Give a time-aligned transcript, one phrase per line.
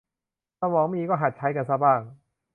[0.59, 2.01] สมองมีก็หัดใช้กันซะบ้าง